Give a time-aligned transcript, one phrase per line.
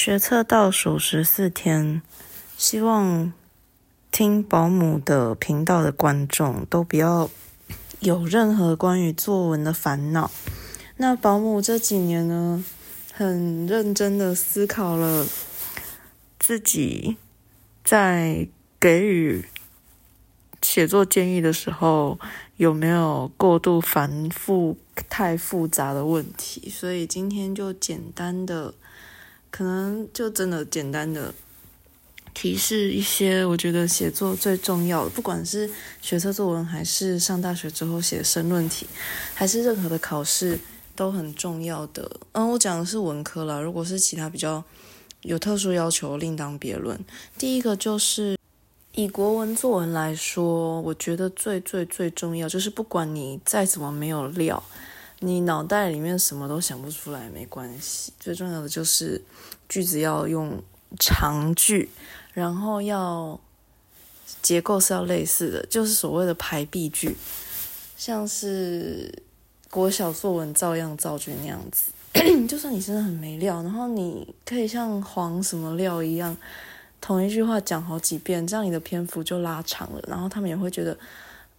[0.00, 2.00] 学测倒数十四天，
[2.56, 3.32] 希望
[4.12, 7.28] 听保姆的频道的观众都不要
[7.98, 10.30] 有任何关于作文的烦恼。
[10.98, 12.64] 那保姆这几年呢，
[13.12, 15.26] 很认真的思考了
[16.38, 17.16] 自己
[17.82, 18.46] 在
[18.78, 19.44] 给予
[20.62, 22.20] 写作建议的时候
[22.56, 24.78] 有没有过度繁复、
[25.10, 28.74] 太复杂的问题，所以今天就简单的。
[29.50, 31.34] 可能就真的简单的
[32.34, 35.68] 提示一些，我觉得写作最重要的，不管是
[36.00, 38.86] 学测作文，还是上大学之后写申论题，
[39.34, 40.58] 还是任何的考试，
[40.94, 42.20] 都很重要的。
[42.32, 44.62] 嗯，我讲的是文科啦，如果是其他比较
[45.22, 46.98] 有特殊要求，另当别论。
[47.36, 48.36] 第一个就是
[48.94, 54.62] 以国文作文来说，我觉得最最最重要就是，不管你再怎么没有料。
[55.20, 59.20] 你脑袋里面什么都想不出来没关系，最重要的就是
[59.68, 60.62] 句子要用
[61.00, 61.88] 长句，
[62.32, 63.40] 然后要
[64.40, 67.16] 结构是要类似的，就是所谓的排比句，
[67.96, 69.12] 像是
[69.68, 71.90] 国小作文照样造句那样子。
[72.46, 76.36] 就算你真的很没料，然后你可以像黄什么料一样，
[77.00, 80.96] 同一句话讲好几遍，这样你的篇幅就拉长了，然后他们也会觉得。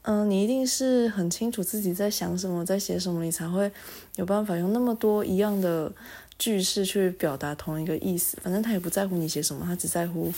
[0.03, 3.69] 嗯，你一定是很清楚自己在想什么，在写什么，你才会
[4.15, 5.91] 有办法用那么多一样的
[6.37, 8.37] 句式去表达同一个意思。
[8.41, 10.31] 反正他也不在乎你写什么，他只在乎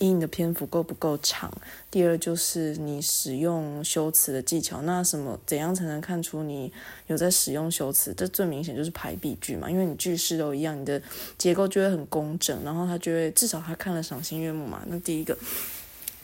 [0.00, 1.52] 你你的篇幅够不够长。
[1.90, 4.80] 第二就是你使用修辞的技巧。
[4.82, 6.72] 那什么怎样才能看出你
[7.06, 8.14] 有在使用修辞？
[8.14, 11.00] 这最明显就是排比句嘛，因为你句式都一样，你的
[11.36, 14.82] 结构就会很工整，然后他就会至少他看了赏心悦目嘛。
[14.88, 15.36] 那第一个。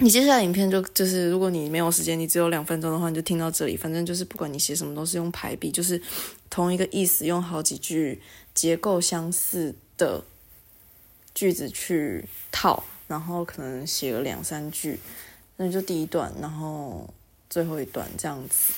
[0.01, 3.77] 你接下来影片就就是，如果你没有时间，你只有两分钟的话，你就听到这里。
[3.77, 6.01] 反正就是不管你写什么，都是用排比，就是
[6.49, 8.21] 同一个意思，用好几句
[8.55, 10.23] 结构相似的
[11.35, 15.01] 句子去套，然后可能写了两三句，
[15.57, 17.13] 那就第一段，然后
[17.51, 18.73] 最后一段这样子。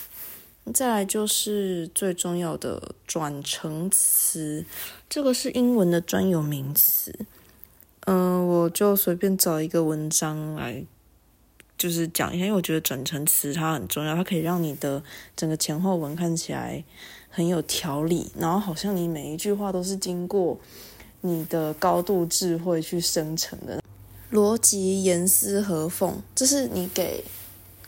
[0.73, 4.65] 再来就是最重要的转成词，
[5.09, 7.15] 这个是英文的专有名词。
[8.07, 10.83] 嗯，我就随便找一个文章来。
[11.81, 15.03] 就是讲一下，因为我觉得转成词它很重要，它可以让你的
[15.35, 16.85] 整个前后文看起来
[17.31, 20.61] 很有条理，然后好像你每一句话都是经过
[21.23, 23.83] 你的高度智慧去生成的，
[24.31, 27.25] 逻辑严丝合缝，这是你给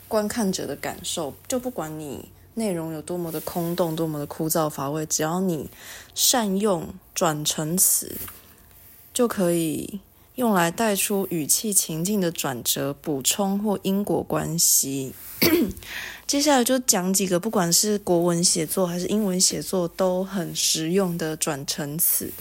[0.08, 1.34] 观看者的感受。
[1.46, 5.68] 就不管你内容有多么的空洞、多么的枯燥乏味，只要你
[6.14, 8.16] 善用转成词，
[9.12, 10.00] 就可以。
[10.36, 15.12] 用来带出语气情境的转折、补充或因果关系。
[16.26, 22.32] 接下来就讲几个，不管是国文写作还是英文写作都很实用的转成词，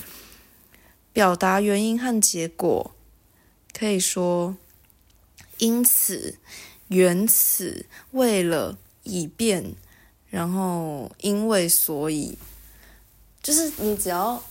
[1.11, 2.91] 表达原因和结果。
[3.73, 4.55] 可以说
[5.57, 6.37] 因此、
[6.87, 9.75] 原此、为了、以便，
[10.29, 12.37] 然后因为所以，
[13.43, 14.41] 就是你只要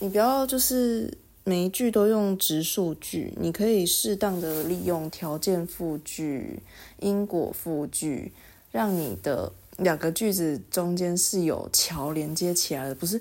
[0.00, 1.16] 你不要就是。
[1.48, 6.60] 每一句都用直述句，你可以适当的利用条件复句、
[6.98, 8.30] 因果复句，
[8.70, 12.94] 让你的两个句子中间是有桥连接起来的。
[12.94, 13.18] 不是，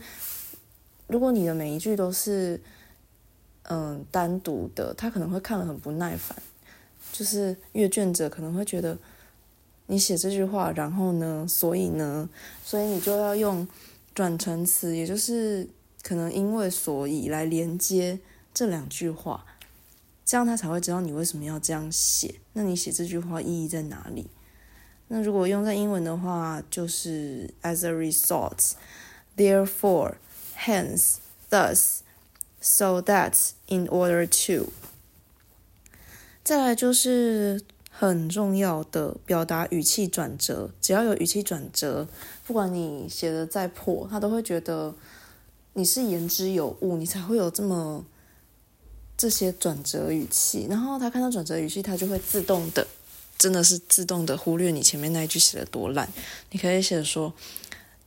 [1.07, 2.59] 如果你的每一句都是
[3.63, 6.37] 嗯单独的，他可能会看了很不耐烦。
[7.13, 8.97] 就是阅卷者可能会觉得
[9.85, 12.29] 你写这句话，然后呢，所以呢，
[12.61, 13.65] 所以你就要用
[14.13, 15.65] 转成词，也就是。
[16.07, 18.17] 可能因为所以来连接
[18.53, 19.43] 这两句话，
[20.23, 22.35] 这样他才会知道你为什么要这样写。
[22.53, 24.27] 那你写这句话意义在哪里？
[25.09, 28.71] 那如果用在英文的话，就是 as a result,
[29.35, 30.13] therefore,
[30.57, 31.15] hence,
[31.49, 31.97] thus,
[32.61, 34.71] so that, in order to。
[36.41, 42.07] 再来就是很重要的表达语气转折，只要有语气转折，
[42.45, 44.95] 不管你写的再破，他都会觉得。
[45.77, 48.03] 你是言之有物，你才会有这么
[49.15, 50.65] 这些转折语气。
[50.67, 52.87] 然后他看到转折语气，他就会自动的，
[53.37, 56.09] 真的是自动的忽略你前面那一句写的多烂。
[56.49, 57.31] 你可以写说：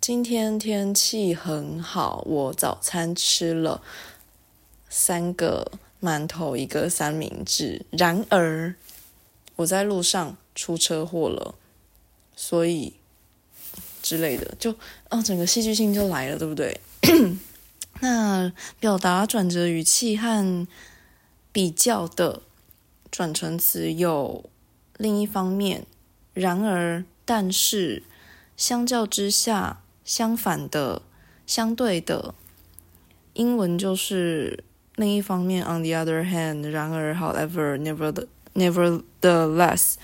[0.01, 3.81] 今天天气很好，我早餐吃了
[4.89, 5.71] 三个
[6.03, 7.87] 馒头，一个三明治。
[7.93, 8.75] 然而
[9.55, 11.55] 我在路上出车祸了，
[12.35, 12.95] 所以
[14.03, 14.75] 之类的，就
[15.11, 16.81] 哦，整个戏剧性就来了，对不对？
[18.01, 20.67] 那表达转折语气和
[21.53, 22.43] 比较的
[23.11, 24.45] 转成词有
[24.97, 25.87] 另一方面，
[26.35, 28.03] 然而、但是、
[28.57, 31.03] 相较之下、相反的、
[31.47, 32.35] 相对的。
[33.35, 34.65] 英文就是
[34.97, 39.95] 另一方面，on the other hand，然而，however，never the，never the less，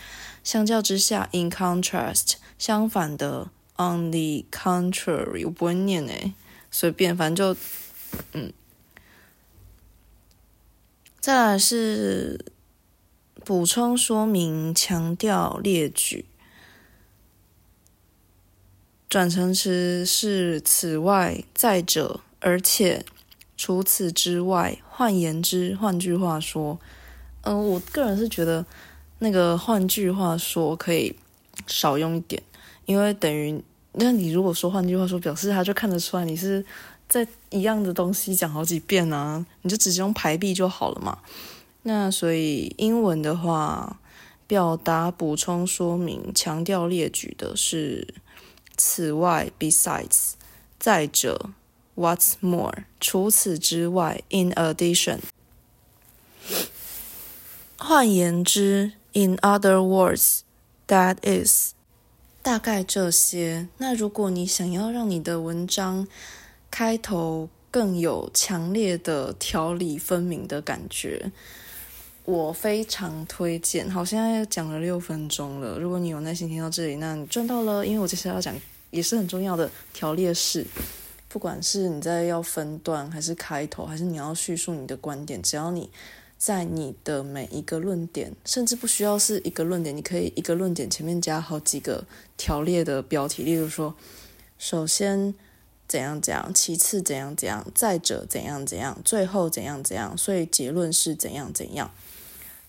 [0.44, 6.34] 相较之下，in contrast，相反的，on the contrary，我不会念诶，
[6.70, 7.60] 随便，反正就，
[8.32, 8.52] 嗯。
[11.20, 12.52] 再来是
[13.44, 16.24] 补充说明、强调、列举。
[19.08, 23.04] 转成词是此外、再者、而且、
[23.56, 24.78] 除此之外。
[24.88, 26.80] 换言之，换句话说，
[27.42, 28.64] 嗯，我个人是觉得
[29.18, 31.14] 那个换句话说可以
[31.66, 32.42] 少用一点，
[32.86, 33.62] 因为等于
[33.92, 36.64] 那你如果说换句话说，表示他就看得出来你是
[37.08, 41.18] 在一样的东西讲好几遍啊，你就直接用排比就好了嘛。
[41.82, 44.00] 那所以英文的话，
[44.46, 48.14] 表达补充说明、强调列举的是
[48.76, 50.32] 此外 （besides），
[50.80, 51.50] 再者
[51.94, 55.20] （what's more），除此之外 （in addition）。
[57.78, 61.72] 换言之，in other words，that is，
[62.42, 63.68] 大概这些。
[63.78, 66.08] 那如果你想要让你的文章
[66.78, 71.32] 开头更有强烈的条理分明的感觉。
[72.26, 73.88] 我非常推荐。
[73.88, 75.78] 好，现在讲了六分钟了。
[75.78, 77.86] 如果你有耐心听到这里，那你赚到了。
[77.86, 78.54] 因为我接下来要讲
[78.90, 80.66] 也是很重要的条列式，
[81.30, 85.88] 不管是你在要分段，还是开头，还是你要叙述你的观点，只要你
[86.36, 92.04] 在你的每一个论点，甚至不需要是一个论点，你可以一个论点前面加好几个
[92.36, 93.94] 条列的标题，例如说，
[94.58, 95.34] 首先
[95.88, 101.90] 怎样怎样，其次怎样怎样，再者怎样怎样，最后怎样怎样，所以结论是怎样怎样。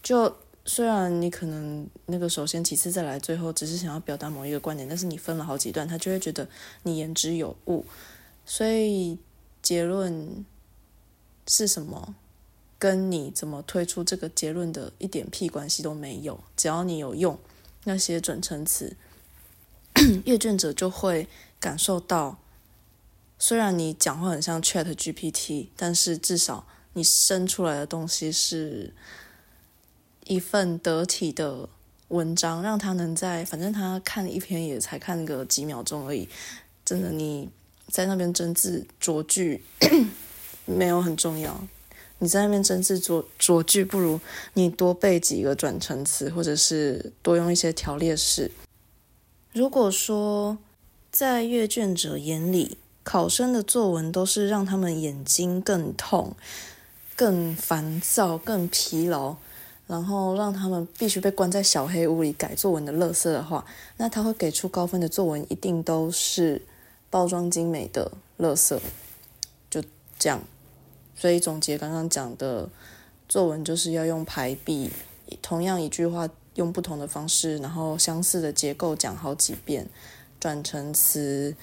[0.03, 6.47] 就虽然你可能那个首先其次再来最后只是想要表达某一个观点，但是你分了好几段，他就会觉得
[6.83, 7.85] 你言之有物。
[8.45, 9.17] 所以
[9.61, 10.45] 结论
[11.47, 12.15] 是什么，
[12.77, 16.39] 跟你怎么推出这个结论的一点屁关系都没有。
[16.55, 17.37] 只要你有用
[17.85, 18.95] 那些准成词，
[20.25, 21.27] 阅卷者就会
[21.59, 22.37] 感受到，
[23.39, 28.93] 虽然你讲话很像 Chat GPT，但是至少你生出来的东西是。
[30.29, 31.69] 一份得体的
[32.09, 36.27] 文章，让他能在反正他看一篇也才看个几秒钟而已。
[36.83, 37.49] 真的，你
[37.87, 39.63] 在那边真字拙句
[40.65, 41.65] 没有很重要。
[42.19, 44.19] 你在那边真字拙拙句，不如
[44.55, 48.51] 你多背几个转成词，或者是多用一些条列式。
[49.53, 50.57] 如果说
[51.09, 56.35] 在阅卷者眼里，考生的作文都是让他们眼睛更痛、
[57.15, 59.37] 更烦躁、更疲劳。
[59.87, 63.65] 然后让他们必须被关在小黑屋里改作文的乐色的话，
[63.95, 66.61] 那他会给出高分的作文一定都是
[67.09, 68.81] 包装精美的乐色，
[69.69, 69.81] 就
[70.19, 70.41] 这样。
[71.15, 72.67] 所以总结刚刚讲的
[73.29, 74.91] 作文就是要用排比，
[75.41, 79.87] 同样一句话用不同的方式，然后相似的结构讲好几遍，
[80.37, 81.55] 转成词，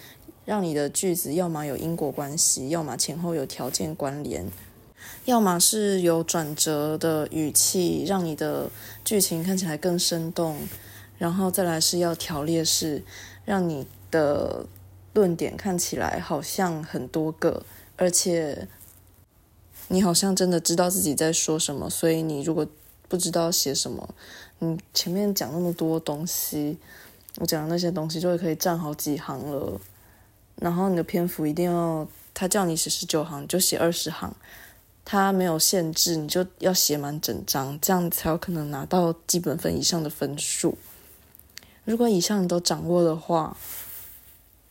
[0.44, 4.46] 让你的句子要么有因果关系，要么前后有条件关联。
[5.25, 8.70] 要么是有转折的语气，让你的
[9.05, 10.58] 剧情看起来更生动，
[11.17, 13.02] 然后再来是要条列式，
[13.44, 14.67] 让你的
[15.14, 17.62] 论点看起来好像很多个，
[17.96, 18.69] 而且
[19.88, 21.88] 你好像真的知道自己在说什么。
[21.88, 22.67] 所以你如果
[23.08, 24.15] 不知道写什么，
[24.58, 26.77] 你前面讲那么多东西，
[27.36, 29.81] 我讲的那些东西就会可以占好几行了。
[30.56, 34.34] 然后你的篇幅一定要，他叫你写十九行，就写二十行。
[35.05, 40.79] 他没有限制，你就要写满整张，这样才有可能拿到基本分以上的分数。
[41.84, 43.55] 如果以上你都掌握的话，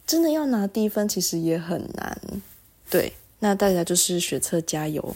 [0.08, 2.20] 真的要拿低分其实也很难。
[2.90, 5.16] 对，那大家就是学测加油。